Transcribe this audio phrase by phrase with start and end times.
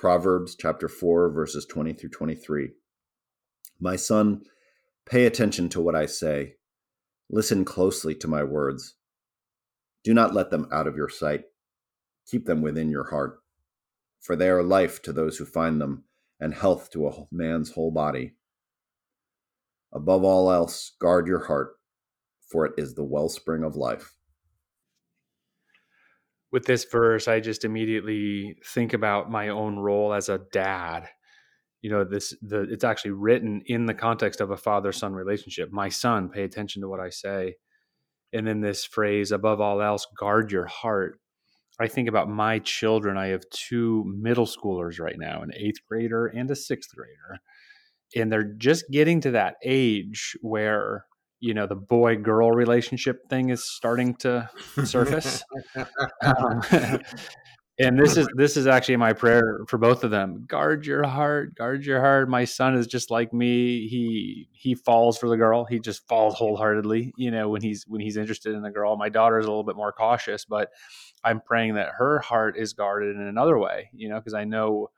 [0.00, 2.70] Proverbs chapter 4, verses 20 through 23.
[3.78, 4.40] My son,
[5.04, 6.54] pay attention to what I say.
[7.28, 8.94] Listen closely to my words.
[10.02, 11.42] Do not let them out of your sight.
[12.26, 13.40] Keep them within your heart,
[14.22, 16.04] for they are life to those who find them
[16.40, 18.36] and health to a man's whole body.
[19.92, 21.72] Above all else, guard your heart,
[22.50, 24.14] for it is the wellspring of life.
[26.52, 31.08] With this verse, I just immediately think about my own role as a dad.
[31.80, 35.70] You know, this the it's actually written in the context of a father-son relationship.
[35.72, 37.54] My son, pay attention to what I say.
[38.32, 41.20] And then this phrase, above all else, guard your heart.
[41.80, 43.16] I think about my children.
[43.16, 47.40] I have two middle schoolers right now, an eighth grader and a sixth grader.
[48.14, 51.06] And they're just getting to that age where,
[51.40, 54.48] you know, the boy girl relationship thing is starting to
[54.84, 55.42] surface.
[56.22, 56.62] um,
[57.78, 60.44] and this is this is actually my prayer for both of them.
[60.46, 62.28] Guard your heart guard your heart.
[62.28, 63.88] My son is just like me.
[63.88, 65.64] He he falls for the girl.
[65.64, 68.96] He just falls wholeheartedly you know when he's when he's interested in the girl.
[68.96, 70.70] My daughter is a little bit more cautious but
[71.24, 74.90] i'm praying that her heart is guarded in another way you know because i know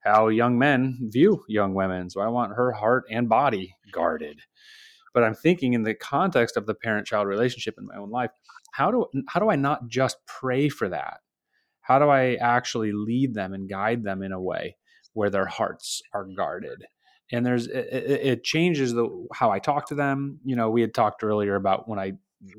[0.00, 2.10] how young men view young women.
[2.10, 4.40] So i want her heart and body guarded
[5.14, 8.30] but i'm thinking in the context of the parent child relationship in my own life
[8.72, 11.20] how do how do i not just pray for that
[11.84, 14.76] how do I actually lead them and guide them in a way
[15.12, 16.82] where their hearts are guarded?
[17.30, 20.40] And there's it, it changes the how I talk to them.
[20.44, 22.14] You know, we had talked earlier about when I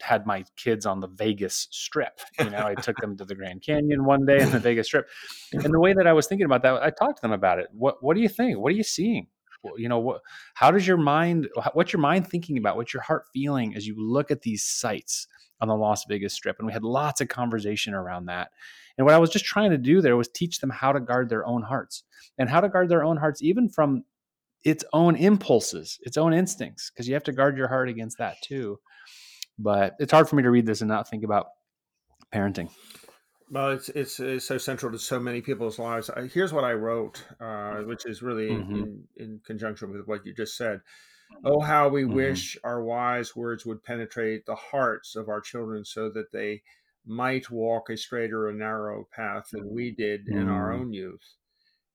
[0.00, 2.20] had my kids on the Vegas Strip.
[2.38, 5.08] You know, I took them to the Grand Canyon one day in the Vegas Strip,
[5.52, 7.68] and the way that I was thinking about that, I talked to them about it.
[7.72, 8.58] What What do you think?
[8.58, 9.26] What are you seeing?
[9.76, 10.20] You know, what?
[10.54, 11.48] How does your mind?
[11.72, 12.76] What's your mind thinking about?
[12.76, 15.26] What's your heart feeling as you look at these sites
[15.60, 16.56] on the Las Vegas Strip?
[16.58, 18.50] And we had lots of conversation around that.
[18.96, 21.28] And what I was just trying to do there was teach them how to guard
[21.28, 22.04] their own hearts
[22.38, 24.04] and how to guard their own hearts, even from
[24.64, 28.40] its own impulses, its own instincts, because you have to guard your heart against that
[28.42, 28.78] too.
[29.58, 31.46] But it's hard for me to read this and not think about
[32.32, 32.70] parenting.
[33.50, 36.10] Well, it's it's, it's so central to so many people's lives.
[36.32, 38.74] Here's what I wrote, uh, which is really mm-hmm.
[38.74, 40.80] in, in conjunction with what you just said.
[41.44, 42.14] Oh, how we mm-hmm.
[42.14, 46.62] wish our wise words would penetrate the hearts of our children so that they
[47.06, 50.40] might walk a straight or a narrow path than we did mm.
[50.40, 50.80] in our mm.
[50.80, 51.36] own youth.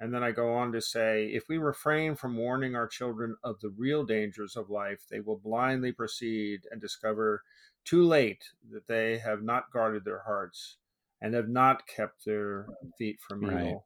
[0.00, 3.58] And then I go on to say, if we refrain from warning our children of
[3.60, 7.42] the real dangers of life, they will blindly proceed and discover
[7.84, 10.76] too late that they have not guarded their hearts
[11.20, 13.56] and have not kept their feet from evil.
[13.56, 13.76] Right.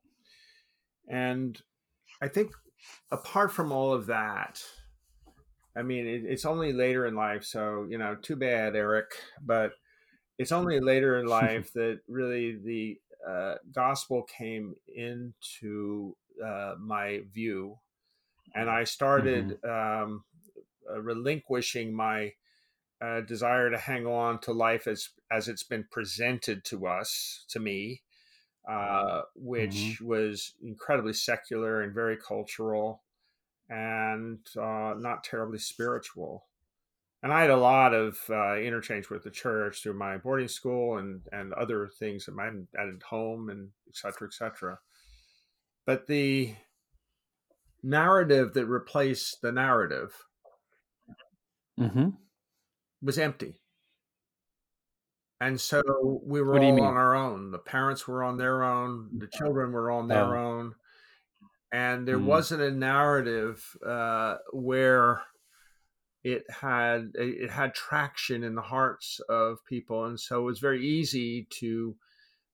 [1.08, 1.60] And
[2.20, 2.52] I think
[3.10, 4.60] apart from all of that,
[5.76, 9.10] I mean, it, it's only later in life, so you know, too bad, Eric.
[9.40, 9.72] But
[10.38, 12.98] it's only later in life that really the
[13.28, 17.78] uh, gospel came into uh, my view,
[18.54, 20.02] and I started mm-hmm.
[20.04, 20.24] um,
[20.90, 22.32] uh, relinquishing my
[23.02, 27.58] uh, desire to hang on to life as as it's been presented to us to
[27.58, 28.02] me,
[28.70, 30.06] uh, which mm-hmm.
[30.06, 33.02] was incredibly secular and very cultural,
[33.68, 36.44] and uh, not terribly spiritual
[37.22, 40.98] and I had a lot of uh, interchange with the church through my boarding school
[40.98, 44.78] and and other things at my at home and et cetera, et cetera.
[45.86, 46.54] But the
[47.82, 50.14] narrative that replaced the narrative
[51.78, 52.10] mm-hmm.
[53.02, 53.60] Was empty.
[55.40, 55.82] And so
[56.24, 57.50] we were all on our own.
[57.50, 59.10] The parents were on their own.
[59.18, 60.46] The children were on their oh.
[60.46, 60.74] own.
[61.72, 62.26] And there mm.
[62.26, 65.22] wasn't a narrative uh, where
[66.24, 70.86] it had it had traction in the hearts of people and so it was very
[70.86, 71.96] easy to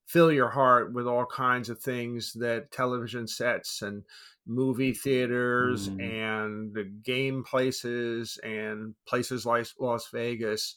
[0.06, 4.04] fill your heart with all kinds of things that television sets and
[4.48, 6.00] movie theaters mm.
[6.00, 10.74] and the game places and places like Las Vegas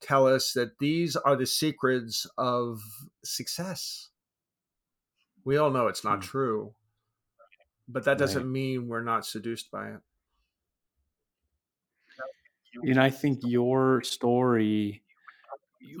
[0.00, 2.80] tell us that these are the secrets of
[3.24, 4.10] success.
[5.44, 6.24] We all know it's not mm.
[6.24, 6.74] true,
[7.88, 8.50] but that doesn't right.
[8.50, 10.00] mean we're not seduced by it.
[12.84, 15.02] And I think your story,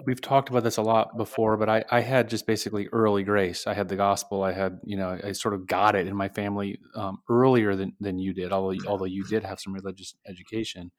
[0.06, 3.66] we've talked about this a lot before, but I, I had just basically early grace.
[3.66, 4.42] I had the gospel.
[4.42, 7.92] I had, you know, I sort of got it in my family um, earlier than,
[8.00, 10.90] than you did, although, although you did have some religious education.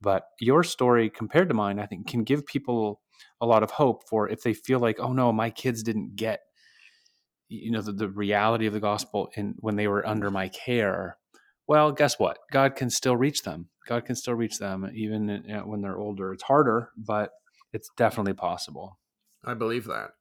[0.00, 3.00] But your story compared to mine, I think can give people
[3.40, 6.40] a lot of hope for if they feel like, oh no, my kids didn't get,
[7.48, 11.18] you know, the, the reality of the gospel in when they were under my care
[11.66, 12.38] well, guess what?
[12.52, 13.68] God can still reach them.
[13.86, 16.32] God can still reach them even when they're older.
[16.32, 17.30] It's harder, but
[17.74, 18.98] it's definitely possible.
[19.44, 20.12] I believe that.